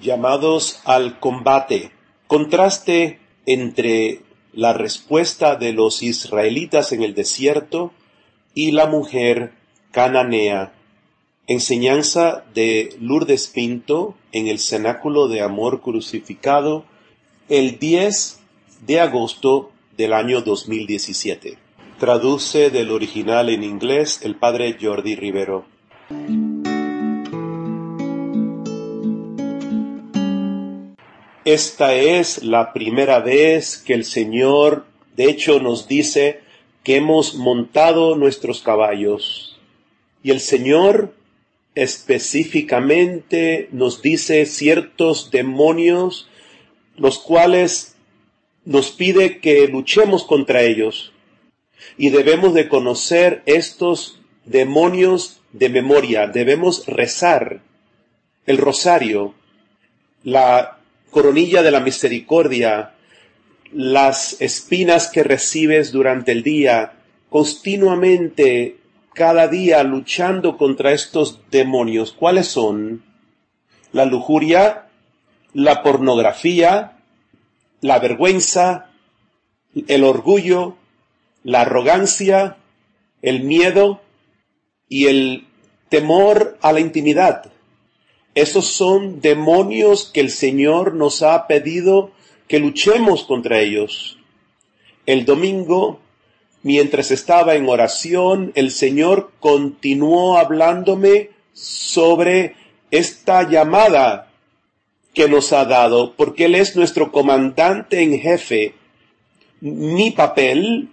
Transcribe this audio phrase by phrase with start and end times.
[0.00, 1.90] llamados al combate.
[2.26, 4.20] Contraste entre
[4.52, 7.92] la respuesta de los israelitas en el desierto
[8.54, 9.52] y la mujer
[9.92, 10.72] cananea.
[11.46, 16.84] Enseñanza de Lourdes Pinto en el Cenáculo de Amor Crucificado
[17.48, 18.40] el 10
[18.86, 21.58] de agosto del año 2017.
[22.00, 25.64] Traduce del original en inglés el padre Jordi Rivero.
[31.46, 36.40] Esta es la primera vez que el Señor, de hecho, nos dice
[36.82, 39.56] que hemos montado nuestros caballos.
[40.24, 41.14] Y el Señor
[41.76, 46.28] específicamente nos dice ciertos demonios,
[46.96, 47.94] los cuales
[48.64, 51.12] nos pide que luchemos contra ellos.
[51.96, 57.60] Y debemos de conocer estos demonios de memoria, debemos rezar
[58.46, 59.32] el rosario,
[60.24, 60.75] la
[61.10, 62.94] coronilla de la misericordia,
[63.72, 66.92] las espinas que recibes durante el día,
[67.30, 68.78] continuamente,
[69.14, 72.12] cada día luchando contra estos demonios.
[72.12, 73.02] ¿Cuáles son?
[73.92, 74.88] La lujuria,
[75.54, 76.98] la pornografía,
[77.80, 78.90] la vergüenza,
[79.88, 80.76] el orgullo,
[81.44, 82.58] la arrogancia,
[83.22, 84.02] el miedo
[84.88, 85.46] y el
[85.88, 87.52] temor a la intimidad.
[88.36, 92.10] Esos son demonios que el Señor nos ha pedido
[92.48, 94.18] que luchemos contra ellos.
[95.06, 96.00] El domingo,
[96.62, 102.56] mientras estaba en oración, el Señor continuó hablándome sobre
[102.90, 104.30] esta llamada
[105.14, 108.74] que nos ha dado, porque Él es nuestro comandante en jefe.
[109.62, 110.90] Mi papel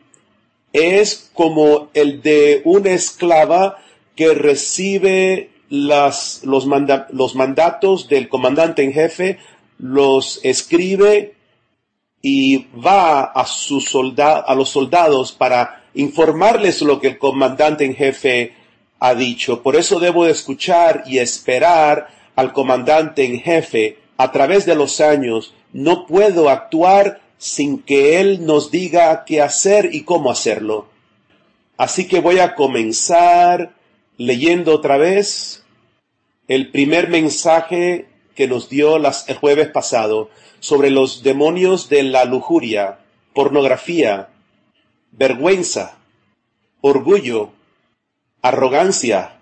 [0.71, 3.83] es como el de una esclava
[4.15, 6.67] que recibe las, los,
[7.09, 9.39] los mandatos del comandante en jefe,
[9.79, 11.33] los escribe
[12.21, 18.53] y va a, sus a los soldados para informarles lo que el comandante en jefe
[18.99, 19.63] ha dicho.
[19.63, 25.01] Por eso debo de escuchar y esperar al comandante en jefe a través de los
[25.01, 25.55] años.
[25.71, 30.87] No puedo actuar sin que él nos diga qué hacer y cómo hacerlo.
[31.77, 33.73] Así que voy a comenzar
[34.17, 35.62] leyendo otra vez
[36.53, 38.05] el primer mensaje
[38.35, 42.99] que nos dio las, el jueves pasado sobre los demonios de la lujuria,
[43.33, 44.29] pornografía,
[45.11, 45.97] vergüenza,
[46.81, 47.49] orgullo,
[48.43, 49.39] arrogancia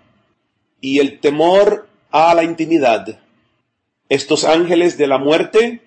[0.80, 3.20] y el temor a la intimidad.
[4.08, 5.82] Estos ángeles de la muerte,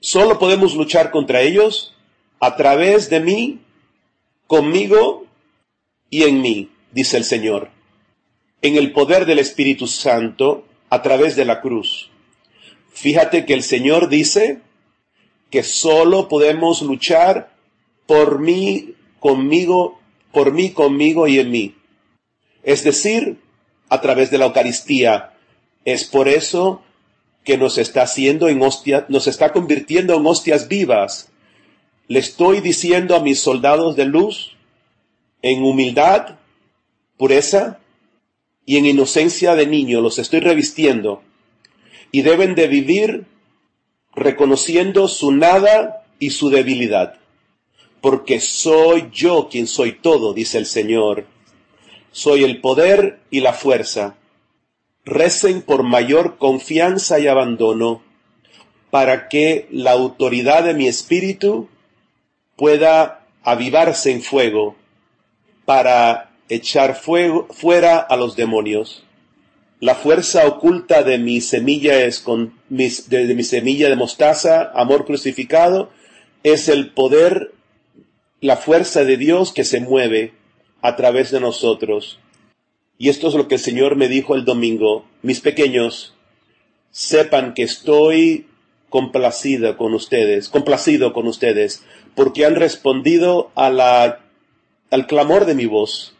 [0.00, 1.94] solo podemos luchar contra ellos
[2.40, 3.60] a través de mí,
[4.48, 5.24] conmigo
[6.10, 7.70] y en mí, dice el Señor
[8.62, 12.10] en el poder del Espíritu Santo a través de la cruz.
[12.92, 14.60] Fíjate que el Señor dice
[15.50, 17.52] que solo podemos luchar
[18.06, 20.00] por mí, conmigo,
[20.32, 21.74] por mí, conmigo y en mí.
[22.62, 23.38] Es decir,
[23.88, 25.34] a través de la Eucaristía.
[25.84, 26.82] Es por eso
[27.44, 31.30] que nos está haciendo en hostia, nos está convirtiendo en hostias vivas.
[32.08, 34.56] Le estoy diciendo a mis soldados de luz,
[35.42, 36.38] en humildad,
[37.18, 37.80] pureza,
[38.64, 41.22] y en inocencia de niño los estoy revistiendo
[42.10, 43.26] y deben de vivir
[44.14, 47.14] reconociendo su nada y su debilidad.
[48.00, 51.26] Porque soy yo quien soy todo, dice el Señor.
[52.10, 54.16] Soy el poder y la fuerza.
[55.04, 58.02] Recen por mayor confianza y abandono
[58.90, 61.68] para que la autoridad de mi espíritu
[62.56, 64.76] pueda avivarse en fuego
[65.64, 69.04] para echar fuego, fuera a los demonios.
[69.80, 75.06] La fuerza oculta de mi semilla es con mis, de, mi semilla de mostaza, amor
[75.06, 75.90] crucificado,
[76.42, 77.52] es el poder,
[78.40, 80.34] la fuerza de Dios que se mueve
[80.82, 82.18] a través de nosotros.
[82.98, 85.06] Y esto es lo que el Señor me dijo el domingo.
[85.22, 86.14] Mis pequeños,
[86.90, 88.46] sepan que estoy
[88.90, 91.82] complacido con ustedes, complacido con ustedes,
[92.14, 94.20] porque han respondido a la,
[94.90, 96.14] al clamor de mi voz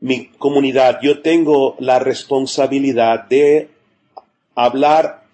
[0.00, 3.70] mi comunidad, yo tengo la responsabilidad de
[4.54, 5.24] hablar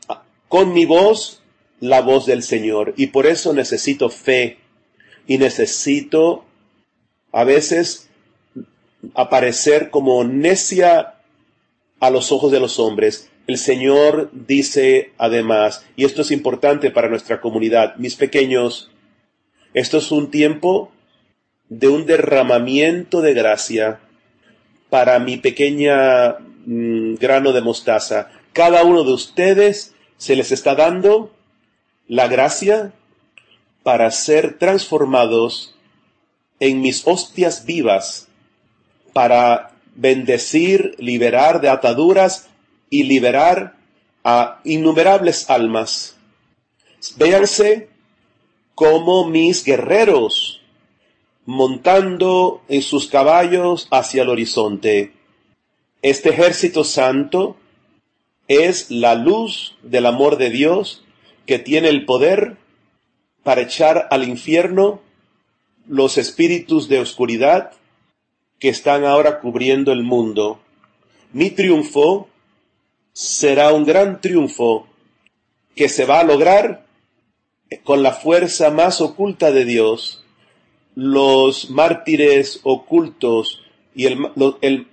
[0.49, 1.43] con mi voz
[1.81, 4.59] la voz del Señor y por eso necesito fe
[5.27, 6.45] y necesito
[7.33, 8.09] a veces
[9.15, 11.15] aparecer como necia
[11.99, 13.31] a los ojos de los hombres.
[13.49, 18.91] El Señor dice además, y esto es importante para nuestra comunidad, mis pequeños,
[19.75, 20.93] esto es un tiempo
[21.69, 24.01] de un derramamiento de gracia
[24.93, 26.37] para mi pequeña
[26.67, 28.29] mm, grano de mostaza.
[28.53, 31.33] Cada uno de ustedes se les está dando
[32.09, 32.93] la gracia
[33.83, 35.75] para ser transformados
[36.61, 38.29] en mis hostias vivas,
[39.15, 42.51] para bendecir, liberar de ataduras
[42.91, 43.77] y liberar
[44.25, 46.19] a innumerables almas.
[47.17, 47.89] Véanse
[48.75, 50.62] como mis guerreros
[51.45, 55.13] montando en sus caballos hacia el horizonte.
[56.03, 57.57] Este ejército santo
[58.49, 61.05] es la luz del amor de Dios
[61.47, 62.57] que tiene el poder
[63.43, 65.01] para echar al infierno
[65.87, 67.73] los espíritus de oscuridad
[68.59, 70.61] que están ahora cubriendo el mundo.
[71.33, 72.29] Mi triunfo
[73.13, 74.87] será un gran triunfo
[75.75, 76.87] que se va a lograr
[77.85, 80.22] con la fuerza más oculta de Dios.
[80.95, 83.63] Los mártires ocultos
[83.95, 84.87] y el,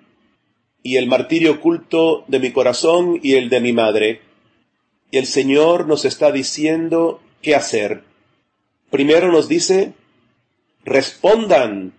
[0.83, 4.21] y el martirio oculto de mi corazón y el de mi madre.
[5.11, 8.03] Y el Señor nos está diciendo qué hacer.
[8.89, 9.93] Primero nos dice,
[10.85, 11.93] respondan.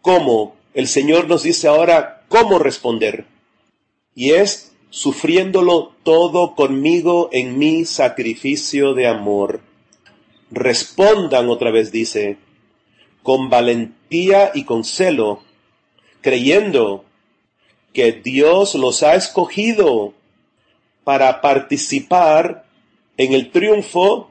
[0.00, 0.56] ¿Cómo?
[0.72, 3.26] El Señor nos dice ahora cómo responder.
[4.14, 9.60] Y es sufriéndolo todo conmigo en mi sacrificio de amor.
[10.50, 12.38] Respondan otra vez, dice,
[13.22, 15.42] con valentía y con celo,
[16.20, 17.04] creyendo
[17.92, 20.14] que Dios los ha escogido
[21.04, 22.64] para participar
[23.16, 24.30] en el triunfo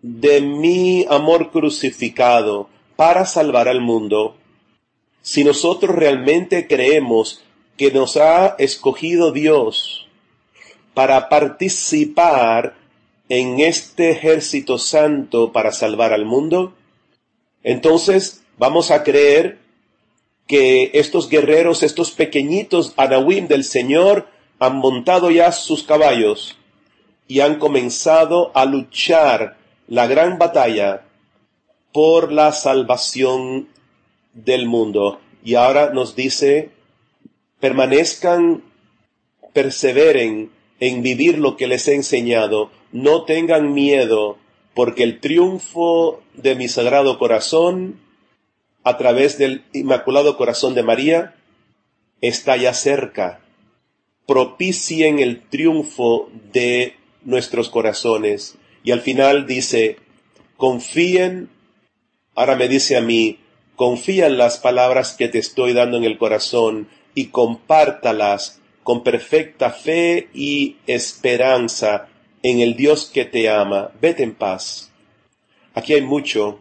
[0.00, 4.36] de mi amor crucificado para salvar al mundo.
[5.22, 7.42] Si nosotros realmente creemos
[7.76, 10.06] que nos ha escogido Dios
[10.92, 12.76] para participar
[13.28, 16.74] en este ejército santo para salvar al mundo,
[17.64, 19.58] entonces vamos a creer
[20.46, 24.28] que estos guerreros, estos pequeñitos Anawim del Señor,
[24.58, 26.56] han montado ya sus caballos
[27.26, 29.56] y han comenzado a luchar
[29.88, 31.04] la gran batalla
[31.92, 33.68] por la salvación
[34.34, 35.20] del mundo.
[35.44, 36.70] Y ahora nos dice,
[37.60, 38.62] permanezcan,
[39.52, 40.50] perseveren
[40.80, 44.38] en vivir lo que les he enseñado, no tengan miedo,
[44.74, 48.00] porque el triunfo de mi sagrado corazón
[48.82, 51.34] a través del Inmaculado Corazón de María
[52.20, 53.40] está ya cerca.
[54.26, 58.56] Propicien el triunfo de nuestros corazones.
[58.82, 59.96] Y al final dice,
[60.56, 61.48] confíen,
[62.34, 63.38] ahora me dice a mí,
[63.76, 69.70] confía en las palabras que te estoy dando en el corazón y compártalas con perfecta
[69.70, 72.08] fe y esperanza
[72.44, 73.90] en el Dios que te ama.
[74.00, 74.92] Vete en paz.
[75.74, 76.60] Aquí hay mucho,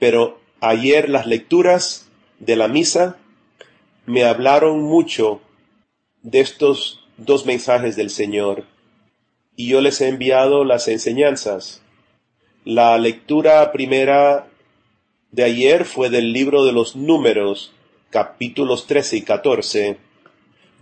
[0.00, 2.08] pero Ayer las lecturas
[2.38, 3.18] de la misa
[4.06, 5.42] me hablaron mucho
[6.22, 8.64] de estos dos mensajes del Señor
[9.54, 11.82] y yo les he enviado las enseñanzas.
[12.64, 14.48] La lectura primera
[15.30, 17.72] de ayer fue del libro de los números,
[18.08, 19.98] capítulos 13 y 14.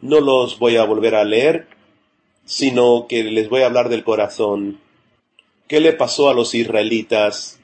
[0.03, 1.67] No los voy a volver a leer,
[2.45, 4.81] sino que les voy a hablar del corazón.
[5.69, 7.59] ¿Qué le pasó a los israelitas?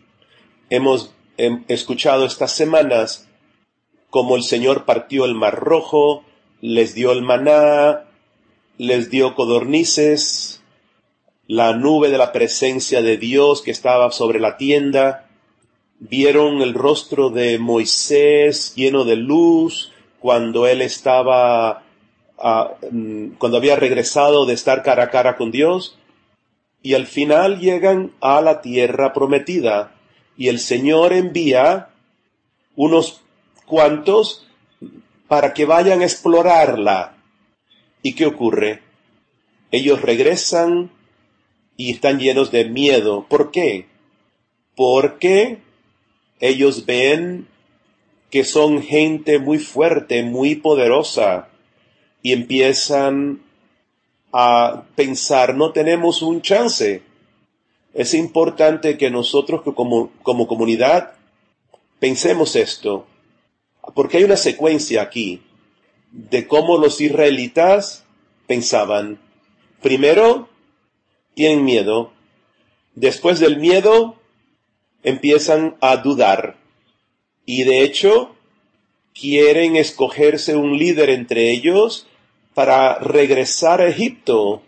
[0.71, 3.27] Hemos he escuchado estas semanas
[4.11, 6.23] cómo el Señor partió el mar rojo,
[6.61, 8.05] les dio el maná,
[8.77, 10.62] les dio codornices,
[11.47, 15.28] la nube de la presencia de Dios que estaba sobre la tienda,
[15.99, 21.85] vieron el rostro de Moisés lleno de luz cuando él estaba,
[22.90, 25.99] mm, cuando había regresado de estar cara a cara con Dios,
[26.82, 29.94] y al final llegan a la tierra prometida,
[30.37, 31.90] y el Señor envía
[32.75, 33.20] unos
[33.66, 34.47] cuantos
[35.28, 37.16] para que vayan a explorarla.
[38.02, 38.82] ¿Y qué ocurre?
[39.70, 40.90] Ellos regresan
[41.76, 43.26] y están llenos de miedo.
[43.28, 43.87] ¿Por qué?
[44.75, 45.59] Porque
[46.40, 47.47] ellos ven
[48.30, 51.50] que son gente muy fuerte, muy poderosa,
[52.23, 53.43] y empiezan
[54.33, 57.03] a pensar, no tenemos un chance.
[57.95, 61.15] Es importante que nosotros como, como comunidad
[61.99, 63.07] pensemos esto,
[63.95, 65.43] porque hay una secuencia aquí
[66.12, 68.05] de cómo los israelitas
[68.47, 69.21] pensaban.
[69.83, 70.49] Primero,
[71.35, 72.12] tienen miedo.
[72.95, 74.17] Después del miedo,
[75.03, 76.57] empiezan a dudar.
[77.47, 78.35] Y de hecho,
[79.15, 82.07] quieren escogerse un líder entre ellos
[82.54, 84.62] para regresar a Egipto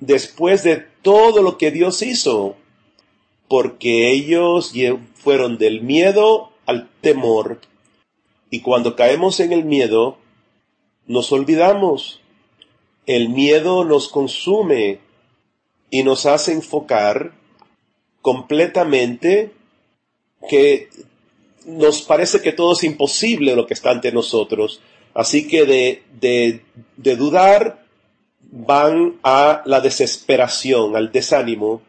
[0.00, 2.56] después de todo lo que Dios hizo,
[3.48, 4.72] porque ellos
[5.14, 7.60] fueron del miedo al temor.
[8.50, 10.18] Y cuando caemos en el miedo,
[11.06, 12.20] nos olvidamos.
[13.06, 15.00] El miedo nos consume
[15.90, 17.32] y nos hace enfocar
[18.20, 19.52] completamente
[20.48, 20.90] que
[21.64, 24.80] nos parece que todo es imposible lo que está ante nosotros.
[25.18, 26.62] Así que de,
[27.16, 27.84] dudar
[28.52, 31.82] van a la desesperación, al desánimo,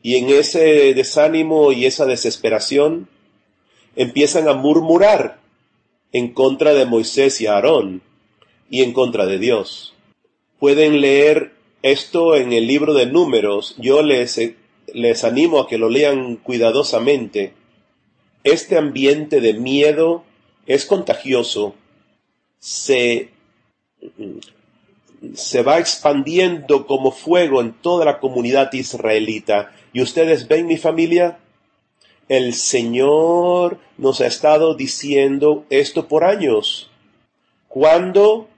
[0.00, 3.06] y en ese desánimo y esa desesperación
[3.96, 5.40] empiezan a murmurar
[6.12, 8.00] en contra de Moisés y Aarón
[8.70, 9.92] y en contra de Dios.
[10.58, 11.52] Pueden leer
[11.82, 13.74] esto en el libro de números.
[13.76, 14.40] Yo les,
[14.94, 17.52] les animo a que lo lean cuidadosamente.
[18.42, 20.24] Este ambiente de miedo
[20.66, 21.74] es contagioso.
[22.58, 23.30] Se,
[25.34, 29.72] se va expandiendo como fuego en toda la comunidad israelita.
[29.92, 31.38] Y ustedes ven mi familia,
[32.28, 36.90] el Señor nos ha estado diciendo esto por años.
[37.68, 38.48] Cuando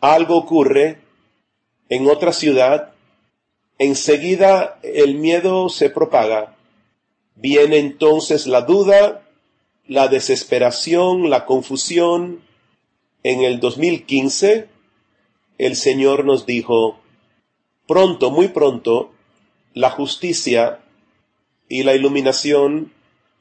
[0.00, 0.98] algo ocurre
[1.88, 2.92] en otra ciudad,
[3.78, 6.56] enseguida el miedo se propaga.
[7.34, 9.22] Viene entonces la duda,
[9.86, 12.42] la desesperación, la confusión.
[13.24, 14.68] En el 2015,
[15.58, 16.98] el Señor nos dijo,
[17.86, 19.12] pronto, muy pronto,
[19.74, 20.80] la justicia
[21.68, 22.92] y la iluminación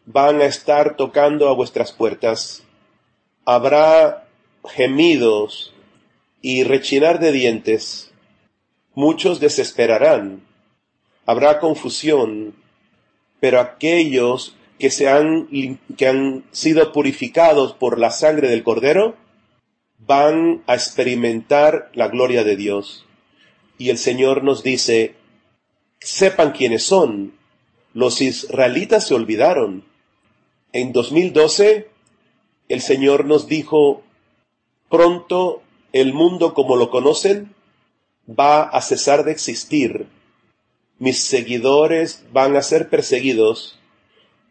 [0.06, 2.64] van a estar tocando a vuestras puertas.
[3.46, 4.28] Habrá
[4.66, 5.74] gemidos
[6.42, 8.12] y rechinar de dientes.
[8.94, 10.44] Muchos desesperarán.
[11.26, 12.56] Habrá confusión.
[13.40, 15.48] Pero aquellos que se han,
[15.98, 19.16] que han sido purificados por la sangre del Cordero,
[20.08, 23.05] van a experimentar la gloria de Dios.
[23.77, 25.15] Y el Señor nos dice,
[26.00, 27.34] sepan quiénes son,
[27.93, 29.86] los israelitas se olvidaron.
[30.74, 31.89] En 2012,
[32.70, 34.03] el Señor nos dijo,
[34.89, 35.62] pronto
[35.93, 37.53] el mundo como lo conocen
[38.27, 40.08] va a cesar de existir.
[41.00, 43.79] Mis seguidores van a ser perseguidos.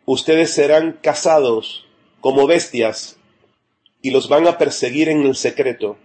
[0.05, 1.87] Ustedes serán cazados
[2.21, 3.20] como bestias
[4.03, 5.97] y los van a perseguir en el secreto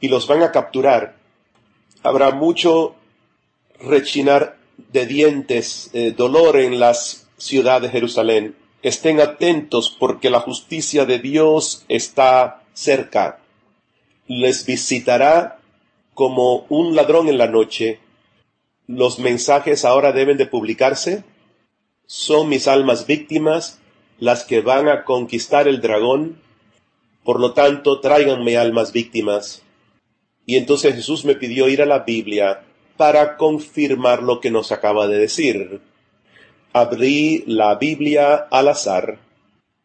[0.00, 1.16] y los van a capturar.
[2.02, 2.96] Habrá mucho
[3.80, 4.58] rechinar
[4.92, 8.56] de dientes, eh, dolor en las ciudades de Jerusalén.
[8.82, 13.38] Estén atentos porque la justicia de Dios está cerca.
[14.26, 15.58] Les visitará
[16.14, 18.00] como un ladrón en la noche.
[18.88, 21.22] Los mensajes ahora deben de publicarse.
[22.06, 23.78] Son mis almas víctimas
[24.18, 26.41] las que van a conquistar el dragón.
[27.24, 29.62] Por lo tanto, tráiganme almas víctimas.
[30.44, 32.64] Y entonces Jesús me pidió ir a la Biblia
[32.96, 35.80] para confirmar lo que nos acaba de decir.
[36.72, 39.18] Abrí la Biblia al azar.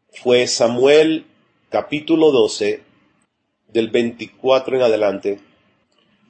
[0.09, 1.25] Fue Samuel
[1.69, 2.81] capítulo 12
[3.67, 5.39] del 24 en adelante.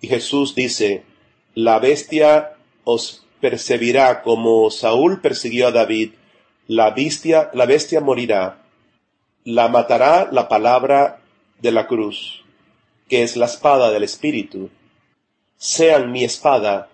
[0.02, 1.04] Y Jesús dice,
[1.56, 6.12] la bestia os percibirá como Saúl persiguió a David,
[6.68, 8.67] la bestia, la bestia morirá,
[9.48, 11.22] la matará la palabra
[11.62, 12.44] de la cruz,
[13.08, 14.70] que es la espada del Espíritu
[15.56, 16.90] sean mi espada.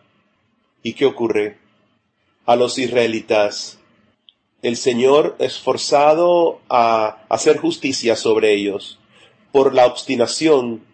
[0.83, 1.57] ¿Y qué ocurre?
[2.45, 3.79] A los israelitas,
[4.61, 8.99] el Señor es forzado a hacer justicia sobre ellos
[9.51, 10.85] por la obstinación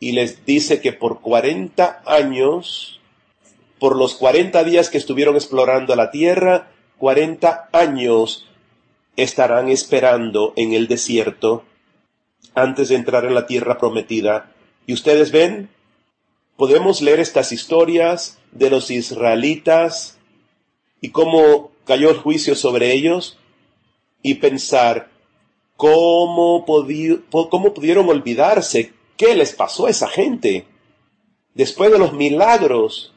[0.00, 3.00] y les dice que por cuarenta años,
[3.78, 8.48] por los cuarenta días que estuvieron explorando la tierra, cuarenta años
[9.16, 11.64] estarán esperando en el desierto
[12.54, 14.52] antes de entrar en la tierra prometida.
[14.86, 15.70] Y ustedes ven,
[16.56, 20.18] podemos leer estas historias de los israelitas
[21.00, 23.38] y cómo cayó el juicio sobre ellos
[24.22, 25.10] y pensar
[25.76, 30.66] cómo, cómo pudieron olvidarse, qué les pasó a esa gente
[31.54, 33.12] después de los milagros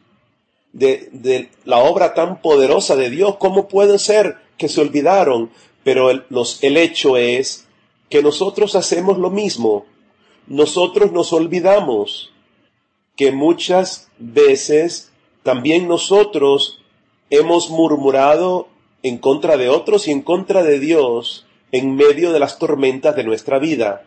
[0.73, 5.51] de, de la obra tan poderosa de Dios, cómo puede ser que se olvidaron,
[5.85, 7.67] pero el, los, el hecho es
[8.09, 9.85] que nosotros hacemos lo mismo,
[10.47, 12.31] nosotros nos olvidamos
[13.15, 15.11] que muchas veces
[15.43, 16.81] también nosotros
[17.29, 18.67] hemos murmurado
[19.03, 23.23] en contra de otros y en contra de Dios en medio de las tormentas de
[23.23, 24.05] nuestra vida.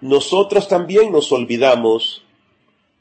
[0.00, 2.24] Nosotros también nos olvidamos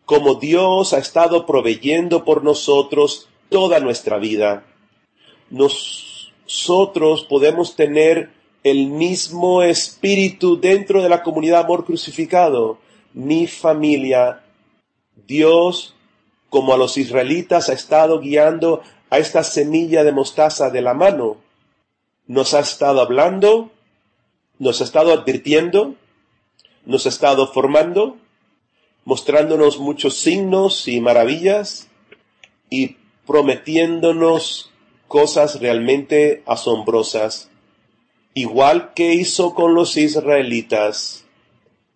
[0.06, 4.68] como Dios ha estado proveyendo por nosotros toda nuestra vida.
[6.46, 8.32] Nosotros podemos tener
[8.64, 12.80] el mismo espíritu dentro de la comunidad amor crucificado.
[13.14, 14.44] Mi familia
[15.28, 15.96] Dios,
[16.50, 21.38] como a los israelitas, ha estado guiando a esta semilla de mostaza de la mano.
[22.28, 23.72] Nos ha estado hablando,
[24.60, 25.96] nos ha estado advirtiendo,
[26.86, 28.18] nos ha estado formando,
[29.06, 31.88] mostrándonos muchos signos y maravillas,
[32.70, 34.73] y prometiéndonos
[35.08, 37.50] cosas realmente asombrosas,
[38.34, 41.26] igual que hizo con los israelitas.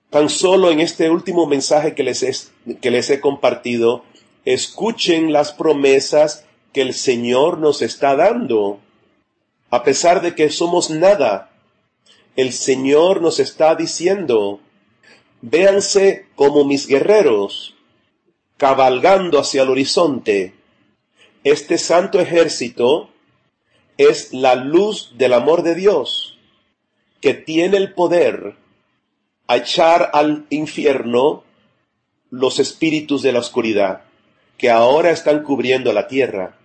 [0.10, 4.04] Tan solo en este último mensaje que les, que les he compartido,
[4.46, 8.80] escuchen las promesas que el Señor nos está dando.
[9.70, 11.52] A pesar de que somos nada,
[12.38, 14.62] el Señor nos está diciendo,
[15.42, 17.76] véanse como mis guerreros,
[18.58, 20.54] cabalgando hacia el horizonte.
[21.50, 23.10] Este santo ejército
[23.98, 26.38] es la luz del amor de Dios,
[27.22, 28.56] que tiene el poder
[29.48, 31.46] a echar al infierno
[32.32, 34.01] los espíritus de la oscuridad,
[34.58, 36.58] que ahora están cubriendo la tierra.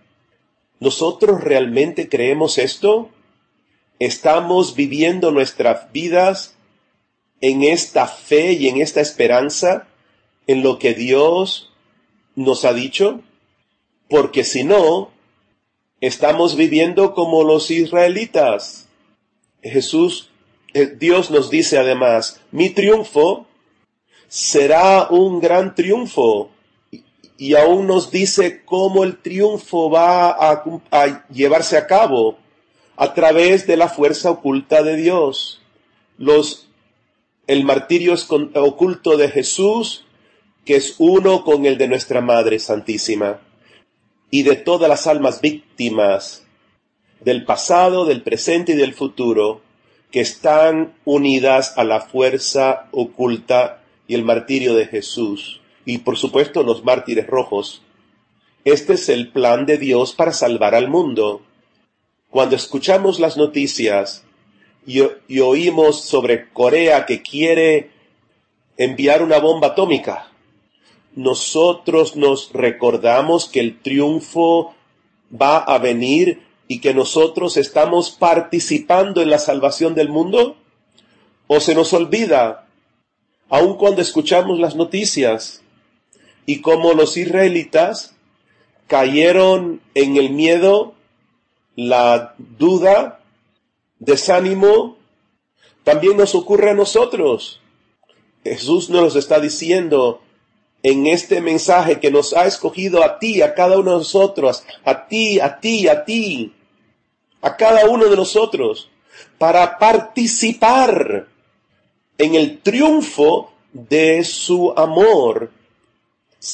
[0.81, 3.09] ¿Nosotros realmente creemos esto?
[3.99, 6.57] ¿Estamos viviendo nuestras vidas
[7.39, 9.87] en esta fe y en esta esperanza
[10.45, 11.71] en lo que Dios
[12.35, 13.23] nos ha dicho?
[14.09, 15.11] Porque si no,
[16.01, 18.87] estamos viviendo como los israelitas.
[19.61, 20.29] Jesús,
[20.73, 23.47] eh, Dios nos dice además, mi triunfo
[24.27, 26.49] será un gran triunfo
[27.37, 32.37] y aún nos dice cómo el triunfo va a, llevarse a cabo
[32.95, 35.61] a través de la fuerza oculta de Dios.
[36.17, 36.67] Los,
[37.47, 38.15] el martirio
[38.55, 40.05] oculto de Jesús,
[40.65, 43.39] que es uno con el de nuestra Madre Santísima,
[44.33, 46.43] y de todas las almas víctimas
[47.19, 49.61] del pasado, del presente y del futuro,
[50.09, 56.63] que están unidas a la fuerza oculta y el martirio de Jesús y por supuesto
[56.63, 57.83] los mártires rojos.
[58.65, 61.43] Este es el plan de Dios para salvar al mundo.
[62.31, 64.23] Cuando escuchamos las noticias
[64.87, 65.01] y,
[65.41, 67.91] oímos sobre Corea que quiere
[68.77, 70.31] enviar una bomba atómica,
[71.15, 74.73] nosotros nos recordamos que el triunfo
[75.29, 80.57] va a venir y que nosotros estamos participando en la salvación del mundo?
[81.47, 82.67] ¿O se nos olvida,
[83.49, 85.63] aun cuando escuchamos las noticias,
[86.45, 88.15] y como los israelitas
[88.87, 90.93] cayeron en el miedo,
[91.75, 93.21] la duda,
[93.99, 94.97] desánimo,
[95.83, 97.59] también nos ocurre a nosotros.
[98.43, 100.21] Jesús nos está diciendo
[100.83, 105.07] en este mensaje que nos ha escogido a ti, a cada uno de nosotros, a
[105.07, 106.53] ti, a ti, a ti,
[107.41, 108.89] a cada uno de nosotros,
[109.37, 111.27] para participar
[112.17, 115.51] en el triunfo de su amor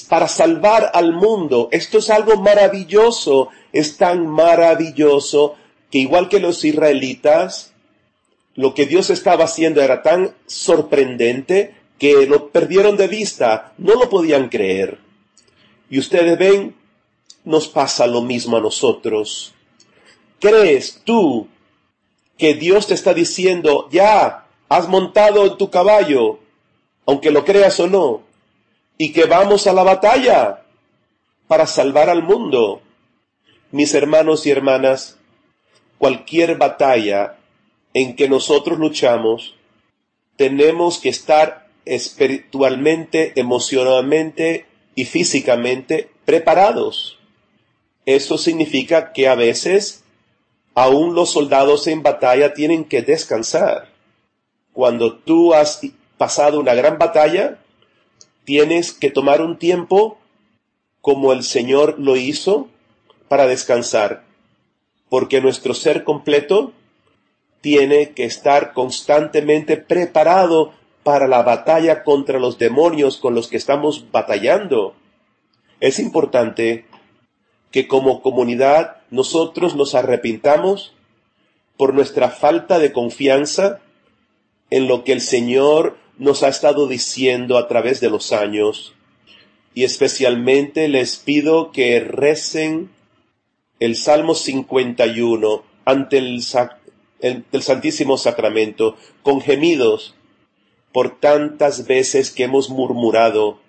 [0.07, 1.67] para salvar al mundo.
[1.71, 5.55] Esto es algo maravilloso, es tan maravilloso
[5.89, 7.73] que igual que los israelitas,
[8.55, 14.09] lo que Dios estaba haciendo era tan sorprendente que lo perdieron de vista, no lo
[14.09, 14.99] podían creer.
[15.89, 16.75] Y ustedes ven,
[17.43, 19.53] nos pasa lo mismo a nosotros.
[20.39, 21.47] ¿Crees tú
[22.37, 26.39] que Dios te está diciendo, ya, has montado en tu caballo,
[27.05, 28.29] aunque lo creas o no?
[29.01, 30.61] y que vamos a la batalla
[31.47, 32.81] para salvar al mundo.
[33.71, 35.17] Mis hermanos y hermanas,
[35.97, 37.37] cualquier batalla
[37.93, 39.55] en que nosotros luchamos,
[40.35, 47.17] tenemos que estar espiritualmente, emocionalmente y físicamente preparados.
[48.05, 50.03] Eso significa que a veces
[50.75, 53.89] aún los soldados en batalla tienen que descansar.
[54.73, 55.81] Cuando tú has
[56.17, 57.59] pasado una gran batalla,
[58.45, 60.17] tienes que tomar un tiempo
[61.01, 62.69] como el Señor lo hizo
[63.27, 64.23] para descansar,
[65.09, 66.73] porque nuestro ser completo
[67.61, 70.73] tiene que estar constantemente preparado
[71.09, 74.93] para la batalla contra los demonios con los que estamos batallando.
[75.79, 76.85] Es importante
[77.71, 80.93] que como comunidad nosotros nos arrepintamos
[81.77, 83.79] por nuestra falta de confianza
[84.69, 88.93] en lo que el Señor nos ha estado diciendo a través de los años
[89.73, 92.91] y especialmente les pido que recen
[93.79, 96.43] el Salmo 51 ante el,
[97.21, 100.13] el, Santísimo Sacramento con gemidos
[100.91, 103.59] por tantas veces que hemos murmurado,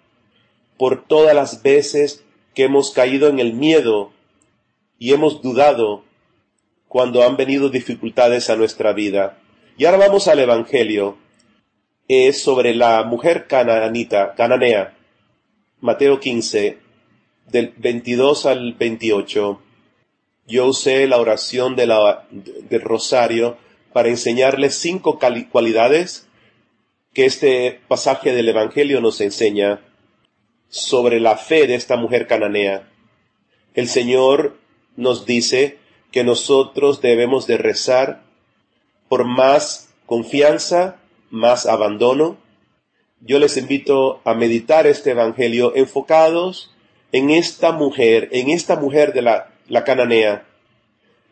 [0.79, 4.13] por todas las veces que hemos caído en el miedo
[4.99, 6.05] y hemos dudado
[6.89, 9.39] cuando han venido dificultades a nuestra vida.
[9.77, 11.17] Y ahora vamos al Evangelio
[12.11, 14.97] es sobre la mujer cananita, cananea.
[15.81, 16.79] Mateo 15,
[17.47, 19.63] del 22 al 28.
[20.49, 23.59] Yo usé la oración de la, del rosario
[23.93, 25.21] para enseñarles cinco
[25.53, 26.27] cualidades
[27.13, 29.81] que este pasaje del Evangelio nos enseña
[30.69, 32.89] sobre la fe de esta mujer cananea.
[33.75, 34.59] El Señor
[34.97, 35.79] nos dice
[36.13, 38.23] que nosotros debemos de rezar
[39.09, 42.39] por más confianza, más abandono.
[43.21, 46.73] Yo les invito a meditar este Evangelio enfocados
[47.13, 50.47] en esta mujer, en esta mujer de la, la cananea.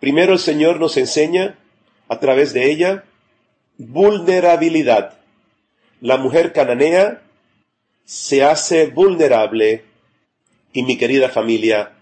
[0.00, 1.58] Primero el Señor nos enseña
[2.08, 3.04] a través de ella
[3.78, 5.17] vulnerabilidad.
[6.00, 7.22] La mujer cananea
[8.04, 9.84] se hace vulnerable
[10.72, 11.92] y mi querida familia,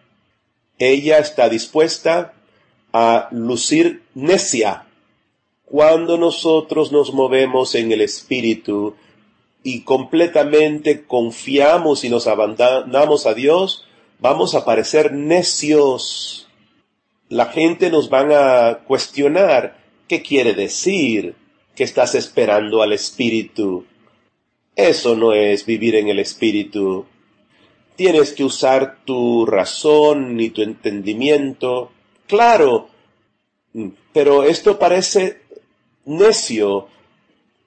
[0.79, 2.35] ella está dispuesta
[2.93, 4.87] a lucir necia
[5.65, 8.95] cuando nosotros nos movemos en el Espíritu
[9.63, 13.85] y completamente confiamos y nos abandonamos a Dios,
[14.21, 16.49] vamos a parecer necios.
[17.29, 21.35] La gente nos van a cuestionar qué quiere decir
[21.77, 23.85] que estás esperando al Espíritu.
[24.75, 27.07] Eso no es vivir en el Espíritu.
[27.95, 31.93] Tienes que usar tu razón y tu entendimiento.
[32.27, 32.89] Claro,
[34.13, 35.43] pero esto parece
[36.05, 36.89] necio.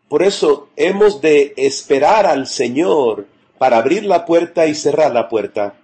[0.09, 5.75] Por eso hemos de esperar al Señor para abrir la puerta y cerrar la puerta.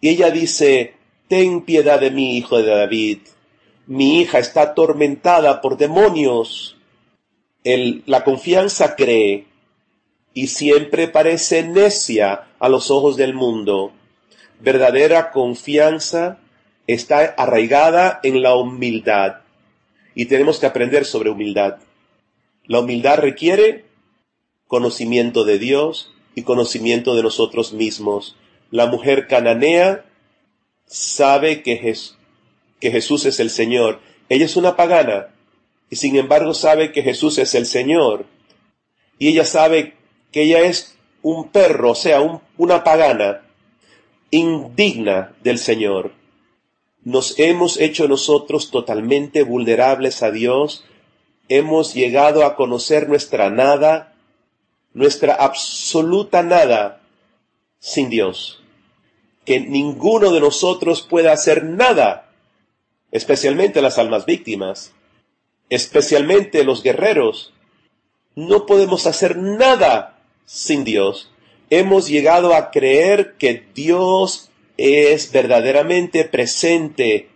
[0.00, 0.94] Y ella dice,
[1.28, 3.18] Ten piedad de mí, hijo de David.
[3.86, 6.76] Mi hija está atormentada por demonios.
[7.64, 9.46] La confianza cree
[10.34, 13.92] y siempre parece necia a los ojos del mundo.
[14.60, 16.40] Verdadera confianza
[16.86, 19.36] está arraigada en la humildad
[20.14, 21.78] y tenemos que aprender sobre humildad.
[22.66, 23.86] La humildad requiere
[24.66, 28.36] conocimiento de Dios y conocimiento de nosotros mismos.
[28.70, 30.04] La mujer cananea
[30.84, 31.78] sabe que
[32.80, 34.00] Jesús es el Señor.
[34.28, 35.33] Ella es una pagana
[35.90, 38.26] y sin embargo sabe que Jesús es el Señor.
[39.18, 39.94] Y ella sabe
[40.32, 42.20] que ella es un perro, o sea,
[42.56, 43.42] una pagana
[44.30, 46.12] indigna del Señor.
[47.02, 50.84] Nos hemos hecho nosotros totalmente vulnerables a Dios,
[51.48, 54.14] hemos llegado a conocer nuestra nada,
[54.92, 57.02] nuestra absoluta nada
[57.78, 58.62] sin Dios,
[59.44, 62.32] que ninguno de nosotros pueda hacer nada,
[63.12, 64.92] especialmente las almas víctimas,
[65.70, 67.52] especialmente los guerreros,
[68.34, 71.30] no podemos hacer nada sin Dios.
[71.70, 77.28] Hemos llegado a creer que Dios es verdaderamente presente,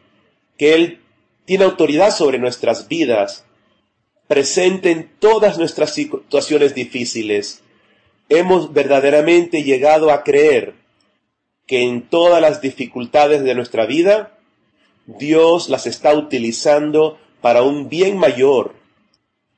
[0.56, 1.00] que Él
[1.44, 3.44] tiene autoridad sobre nuestras vidas,
[4.26, 7.62] presente en todas nuestras situaciones difíciles.
[8.28, 10.74] Hemos verdaderamente llegado a creer
[11.66, 14.38] que en todas las dificultades de nuestra vida,
[15.06, 18.74] Dios las está utilizando para un bien mayor.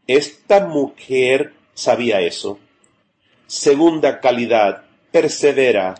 [0.06, 2.58] Esta mujer sabía eso.
[3.46, 5.94] Segunda calidad, persevera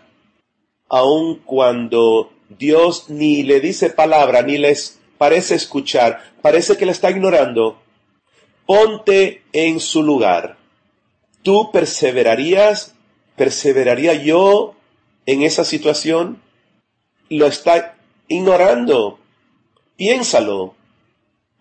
[0.91, 7.11] aun cuando Dios ni le dice palabra, ni les parece escuchar, parece que le está
[7.11, 7.81] ignorando,
[8.67, 10.59] ponte en su lugar.
[11.43, 12.95] ¿Tú perseverarías?
[13.37, 14.75] ¿Perseveraría yo
[15.25, 16.43] en esa situación?
[17.31, 17.97] Lo está
[18.29, 19.19] ignorando.
[19.97, 20.75] Piénsalo.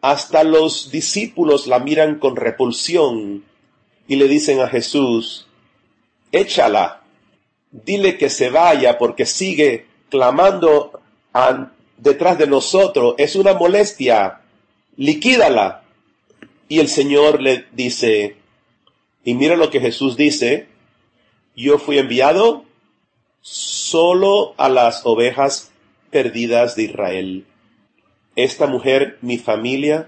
[0.01, 3.43] Hasta los discípulos la miran con repulsión
[4.07, 5.47] y le dicen a Jesús,
[6.31, 6.99] échala
[7.71, 10.99] dile que se vaya porque sigue clamando
[11.97, 14.41] detrás de nosotros, es una molestia,
[14.97, 15.83] liquídala.
[16.67, 18.37] Y el Señor le dice,
[19.23, 20.67] y mira lo que Jesús dice,
[21.55, 22.63] yo fui enviado
[23.41, 25.71] solo a las ovejas
[26.11, 27.45] perdidas de Israel.
[28.41, 30.07] Esta mujer, mi familia,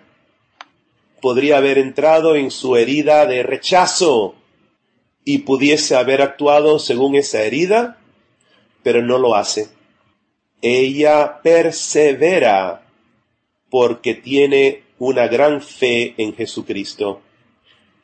[1.22, 4.36] podría haber entrado en su herida de rechazo,
[5.26, 7.98] y pudiese haber actuado según esa herida,
[8.84, 9.68] pero no lo hace.
[10.62, 12.84] Ella persevera
[13.70, 17.20] porque tiene una gran fe en Jesucristo.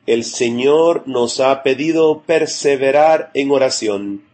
[0.05, 4.25] El Señor nos ha pedido perseverar en oración.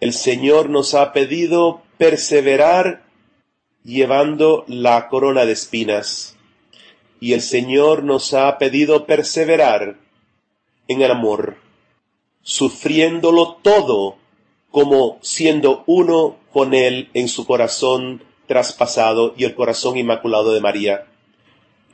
[0.00, 3.03] El Señor nos ha pedido perseverar
[3.84, 6.36] llevando la corona de espinas.
[7.20, 9.96] Y el Señor nos ha pedido perseverar
[10.88, 11.56] en el amor
[12.44, 14.16] sufriéndolo todo
[14.70, 21.06] como siendo uno con él en su corazón traspasado y el corazón inmaculado de María.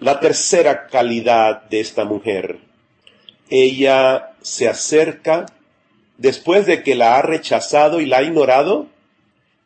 [0.00, 2.58] La tercera calidad de esta mujer.
[3.48, 5.46] Ella se acerca,
[6.18, 8.86] después de que la ha rechazado y la ha ignorado,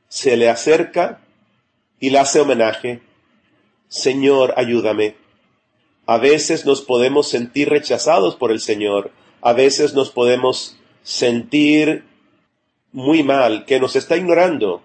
[0.08, 1.20] se le acerca
[2.04, 3.00] y le hace homenaje.
[3.88, 5.16] Señor, ayúdame.
[6.04, 12.04] A veces nos podemos sentir rechazados por el Señor, a veces nos podemos sentir
[12.92, 14.82] muy mal, que nos está ignorando.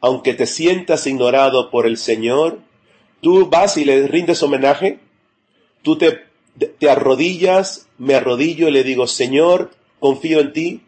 [0.00, 2.60] aunque te sientas ignorado por el Señor,
[3.20, 5.00] tú vas y le rindes homenaje,
[5.82, 6.24] tú te,
[6.78, 10.80] te arrodillas, me arrodillo y le digo, Señor, confío en ti.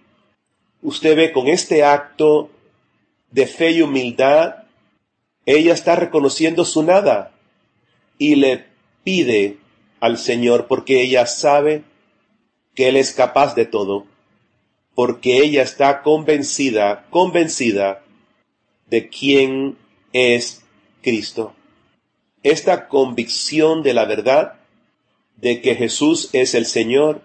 [0.81, 2.49] Usted ve con este acto
[3.31, 4.63] de fe y humildad,
[5.47, 7.33] ella está reconociendo su nada
[8.19, 8.67] y le
[9.03, 9.59] pide
[10.01, 11.85] al Señor porque ella sabe
[12.75, 14.07] que Él es capaz de todo,
[14.95, 18.03] porque ella está convencida, convencida
[18.89, 19.77] de quién
[20.13, 20.63] es
[21.03, 21.55] Cristo.
[22.43, 24.61] Esta convicción de la verdad,
[25.37, 27.23] de que Jesús es el Señor,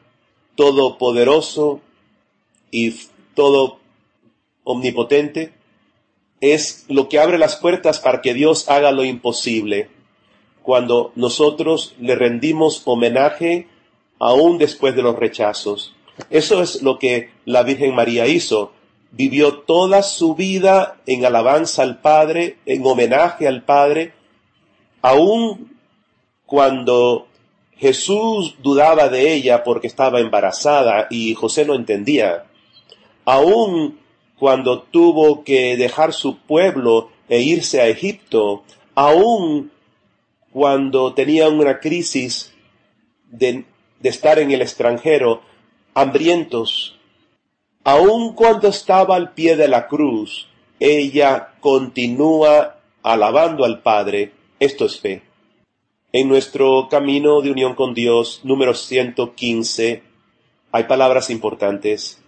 [0.56, 1.82] todopoderoso
[2.72, 2.96] y
[3.34, 3.80] todo
[4.64, 5.54] omnipotente,
[6.42, 9.90] es lo que abre las puertas para que Dios haga lo imposible.
[10.64, 13.68] Cuando nosotros le rendimos homenaje
[14.20, 15.96] aún después de los rechazos.
[16.30, 18.74] Eso es lo que la Virgen María hizo
[19.12, 24.14] vivió toda su vida en alabanza al Padre, en homenaje al Padre,
[25.02, 25.78] aun
[26.46, 27.28] cuando
[27.78, 32.46] Jesús dudaba de ella porque estaba embarazada y José no entendía,
[33.26, 33.98] aun
[34.40, 38.64] cuando tuvo que dejar su pueblo e irse a Egipto,
[38.96, 39.72] aun
[40.52, 42.54] cuando tenía una crisis
[43.30, 43.66] de,
[44.00, 45.42] de estar en el extranjero,
[45.94, 47.00] hambrientos,
[47.84, 50.48] Aun cuando estaba al pie de la cruz,
[50.80, 54.34] ella continúa alabando al Padre.
[54.60, 55.24] Esto es fe.
[56.12, 60.04] En nuestro camino de unión con Dios, número 115,
[60.72, 62.19] hay palabras importantes.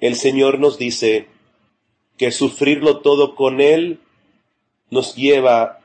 [0.00, 1.28] El Señor nos dice
[2.16, 4.00] que sufrirlo todo con Él
[4.90, 5.80] nos lleva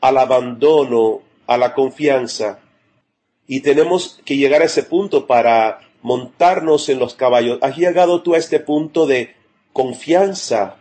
[0.00, 2.58] al abandono, a la confianza.
[3.46, 7.58] Y tenemos que llegar a ese punto para montarnos en los caballos.
[7.62, 9.34] ¿Has llegado tú a este punto de
[9.72, 10.76] confianza,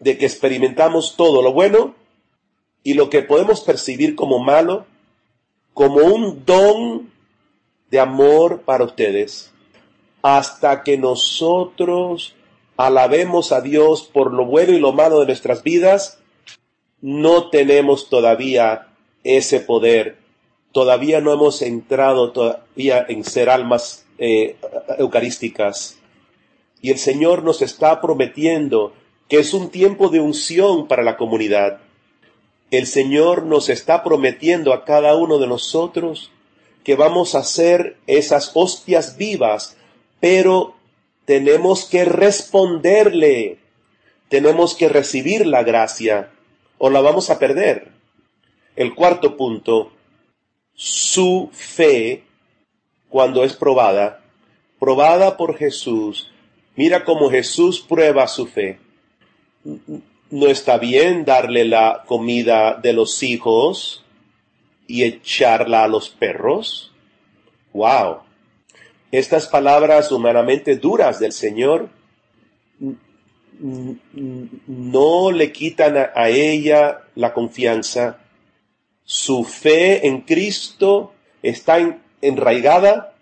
[0.00, 1.94] de que experimentamos todo lo bueno
[2.82, 4.86] y lo que podemos percibir como malo,
[5.72, 7.12] como un don
[7.90, 9.51] de amor para ustedes,
[10.22, 12.34] hasta que nosotros
[12.76, 16.18] alabemos a Dios por lo bueno y lo malo de nuestras vidas,
[17.00, 18.88] no tenemos todavía
[19.24, 20.18] ese poder.
[20.72, 24.56] Todavía no hemos entrado todavía en ser almas eh,
[24.98, 25.98] eucarísticas.
[26.80, 28.92] Y el Señor nos está prometiendo
[29.28, 31.80] que es un tiempo de unción para la comunidad.
[32.70, 36.30] El Señor nos está prometiendo a cada uno de nosotros
[36.84, 39.76] que vamos a ser esas hostias vivas,
[40.22, 40.76] pero
[41.24, 43.58] tenemos que responderle,
[44.28, 46.30] tenemos que recibir la gracia
[46.78, 47.88] o la vamos a perder.
[48.76, 49.90] El cuarto punto,
[50.74, 52.22] su fe
[53.08, 54.22] cuando es probada,
[54.78, 56.30] probada por Jesús.
[56.76, 58.78] Mira cómo Jesús prueba su fe.
[60.30, 64.04] No está bien darle la comida de los hijos
[64.86, 66.92] y echarla a los perros.
[67.72, 68.31] Wow.
[69.12, 71.90] Estas palabras humanamente duras del Señor
[74.66, 78.20] no le quitan a, ella la confianza.
[79.04, 83.14] Su fe en Cristo está en, enraigada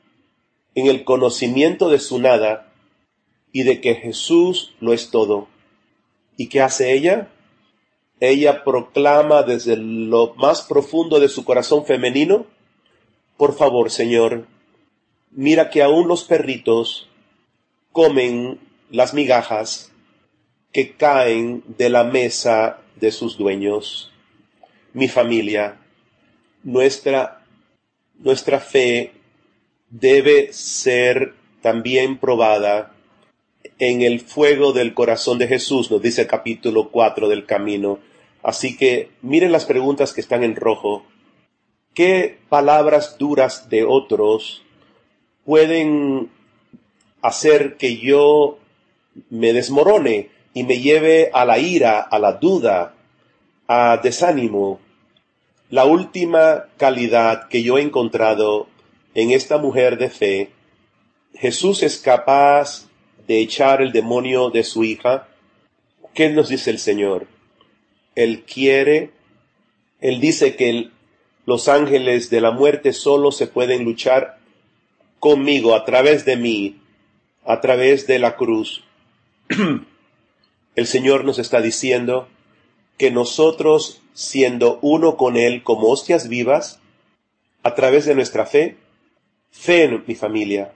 [0.77, 2.73] en el conocimiento de su nada
[3.51, 5.49] y de que Jesús lo es todo.
[6.37, 7.33] ¿Y qué hace ella?
[8.21, 12.47] Ella proclama desde lo más profundo de su corazón femenino,
[13.37, 14.47] por favor, Señor,
[15.31, 17.09] mira que aún los perritos
[17.93, 19.93] comen las migajas
[20.73, 24.13] que caen de la mesa de sus dueños.
[24.93, 25.81] Mi familia,
[26.63, 27.41] nuestra
[28.21, 29.13] nuestra fe
[29.89, 32.93] debe ser también probada
[33.79, 37.99] en el fuego del corazón de Jesús, nos dice el capítulo 4 del camino.
[38.43, 41.05] Así que miren las preguntas que están en rojo.
[41.95, 44.63] ¿Qué palabras duras de otros
[45.51, 46.31] pueden
[47.23, 48.61] hacer que yo
[49.31, 52.95] me desmorone y me lleve a la ira, a la duda,
[53.67, 54.79] a desánimo,
[55.69, 58.69] la última calidad que yo he encontrado
[59.17, 60.51] en esta mujer de fe,
[61.35, 62.87] Jesús es capaz
[63.27, 65.27] de echar el demonio de su hija.
[66.15, 67.27] ¿Qué nos dice el Señor?
[68.15, 69.11] Él quiere,
[70.01, 70.91] Él dice que
[71.45, 74.40] los ángeles de la muerte solo se pueden luchar
[75.21, 76.81] conmigo, a través de mí,
[77.45, 78.83] a través de la cruz.
[80.75, 82.29] el Señor nos está diciendo
[82.97, 86.81] que nosotros siendo uno con Él como hostias vivas,
[87.63, 88.77] a través de nuestra fe,
[89.51, 90.73] fe en mi familia,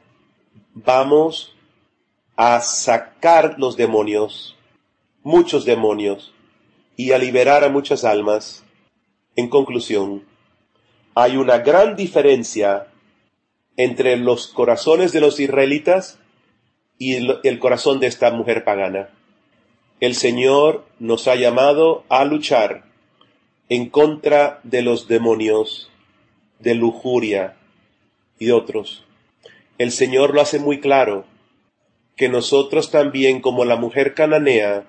[0.74, 1.54] vamos
[2.36, 4.56] a sacar los demonios,
[5.22, 6.34] muchos demonios
[6.96, 8.64] y a liberar a muchas almas.
[9.36, 10.24] En conclusión,
[11.14, 12.88] hay una gran diferencia
[13.76, 16.18] entre los corazones de los israelitas
[16.98, 19.10] y el corazón de esta mujer pagana.
[20.00, 22.84] El Señor nos ha llamado a luchar
[23.68, 25.90] en contra de los demonios,
[26.58, 27.56] de lujuria
[28.38, 29.04] y otros.
[29.78, 31.24] El Señor lo hace muy claro,
[32.16, 34.84] que nosotros también, como la mujer cananea,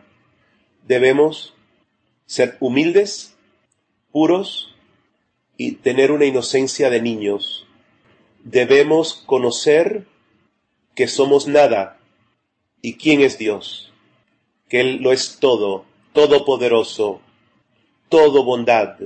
[0.88, 1.54] debemos
[2.26, 3.36] ser humildes,
[4.12, 4.76] puros
[5.58, 7.65] y tener una inocencia de niños.
[8.46, 10.06] Debemos conocer
[10.94, 11.98] que somos nada
[12.80, 13.92] y quién es Dios,
[14.70, 17.22] que Él lo es todo, todopoderoso,
[18.08, 18.98] todo bondad.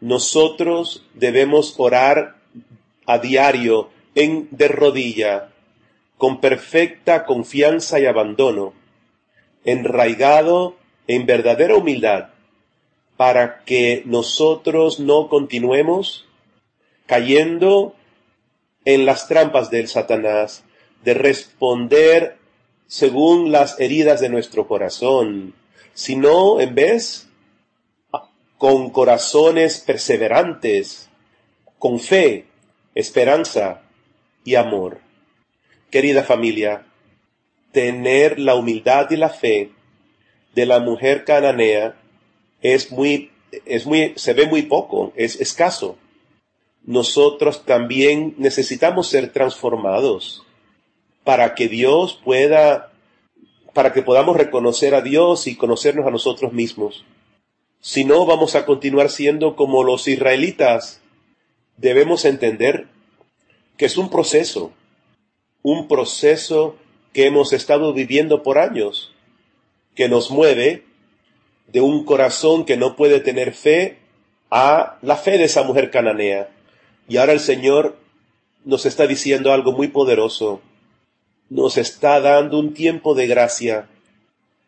[0.00, 2.36] Nosotros debemos orar
[3.04, 5.52] a diario en de rodilla,
[6.16, 8.74] con perfecta confianza y abandono,
[9.64, 10.76] enraigado
[11.08, 12.28] en verdadera humildad,
[13.16, 16.26] para que nosotros no continuemos
[17.06, 17.96] cayendo
[18.86, 20.62] en las trampas del Satanás,
[21.04, 22.38] de responder
[22.86, 25.54] según las heridas de nuestro corazón,
[25.92, 27.28] sino en vez
[28.58, 31.10] con corazones perseverantes,
[31.78, 32.46] con fe,
[32.94, 33.82] esperanza
[34.44, 35.00] y amor.
[35.90, 36.86] Querida familia,
[37.72, 39.72] tener la humildad y la fe
[40.54, 41.96] de la mujer cananea
[42.62, 43.30] es muy,
[43.66, 45.98] es muy, se ve muy poco, es escaso.
[46.86, 50.44] Nosotros también necesitamos ser transformados
[51.24, 52.92] para que Dios pueda,
[53.74, 57.04] para que podamos reconocer a Dios y conocernos a nosotros mismos.
[57.80, 61.00] Si no, vamos a continuar siendo como los israelitas.
[61.76, 62.86] Debemos entender
[63.76, 64.72] que es un proceso,
[65.62, 66.76] un proceso
[67.12, 69.12] que hemos estado viviendo por años
[69.96, 70.84] que nos mueve
[71.66, 73.98] de un corazón que no puede tener fe
[74.50, 76.55] a la fe de esa mujer cananea.
[77.08, 77.96] Y ahora el Señor
[78.64, 80.60] nos está diciendo algo muy poderoso.
[81.48, 83.88] Nos está dando un tiempo de gracia.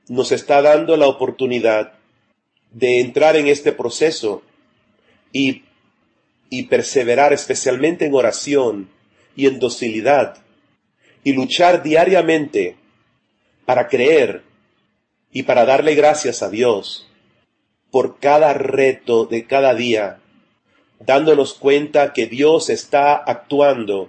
[0.08, 1.94] Nos está dando la oportunidad
[2.70, 4.42] de entrar en este proceso
[5.32, 5.64] y,
[6.50, 8.88] y perseverar especialmente en oración
[9.34, 10.38] y en docilidad
[11.24, 12.76] y luchar diariamente
[13.64, 14.44] para creer
[15.32, 17.08] y para darle gracias a Dios
[17.90, 20.20] por cada reto de cada día,
[21.00, 24.08] dándonos cuenta que Dios está actuando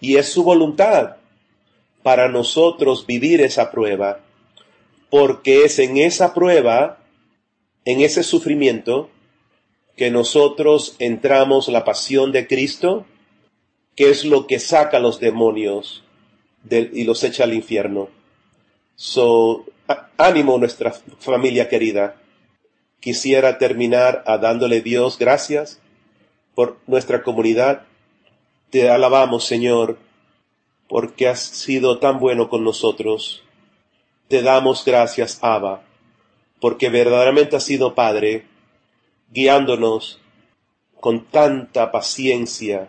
[0.00, 1.16] y es su voluntad
[2.02, 4.20] para nosotros vivir esa prueba,
[5.10, 6.98] porque es en esa prueba,
[7.84, 9.10] en ese sufrimiento,
[9.96, 13.04] que nosotros entramos la pasión de Cristo,
[13.96, 16.04] que es lo que saca a los demonios
[16.70, 18.08] y los echa al infierno.
[18.94, 19.66] So,
[20.16, 22.16] ánimo nuestra familia querida.
[23.00, 25.80] Quisiera terminar a dándole Dios gracias
[26.86, 27.86] nuestra comunidad.
[28.70, 29.98] Te alabamos, Señor,
[30.88, 33.42] porque has sido tan bueno con nosotros.
[34.28, 35.82] Te damos gracias, Abba,
[36.60, 38.46] porque verdaderamente has sido Padre,
[39.32, 40.20] guiándonos
[41.00, 42.88] con tanta paciencia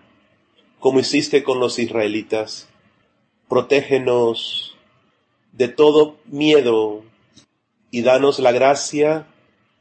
[0.80, 2.68] como hiciste con los israelitas.
[3.48, 4.76] Protégenos
[5.52, 7.04] de todo miedo
[7.92, 9.28] y danos la gracia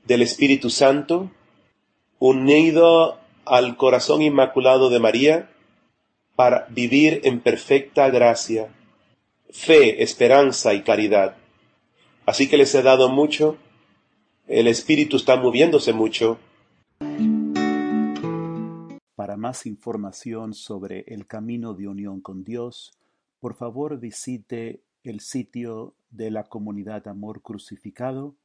[0.04, 1.30] del Espíritu Santo,
[2.18, 3.19] unido
[3.50, 5.50] al corazón inmaculado de María,
[6.36, 8.68] para vivir en perfecta gracia,
[9.50, 11.36] fe, esperanza y caridad.
[12.26, 13.56] Así que les he dado mucho,
[14.46, 16.38] el Espíritu está moviéndose mucho.
[19.16, 22.92] Para más información sobre el camino de unión con Dios,
[23.40, 28.36] por favor visite el sitio de la comunidad Amor Crucificado,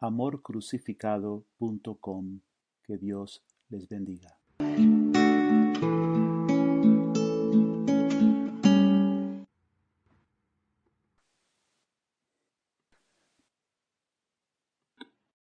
[0.00, 2.40] amorcrucificado.com.
[2.86, 5.23] Que Dios les bendiga.